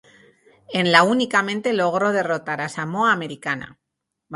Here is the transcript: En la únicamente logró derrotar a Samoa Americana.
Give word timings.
En 0.73 0.91
la 0.91 1.03
únicamente 1.03 1.73
logró 1.73 2.11
derrotar 2.11 2.59
a 2.59 2.69
Samoa 2.69 3.11
Americana. 3.13 3.77